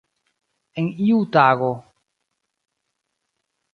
En 0.79 0.85
iu 1.07 1.19
tago. 1.35 1.69